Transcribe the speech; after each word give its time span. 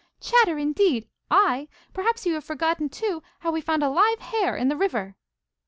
'Chatter, 0.19 0.57
indeed? 0.57 1.07
I!! 1.29 1.67
Perhaps 1.93 2.25
you 2.25 2.33
have 2.33 2.43
forgotten, 2.43 2.89
too, 2.89 3.21
how 3.41 3.51
we 3.51 3.61
found 3.61 3.83
a 3.83 3.89
live 3.89 4.17
hare 4.19 4.55
in 4.55 4.67
the 4.67 4.75
river? 4.75 5.15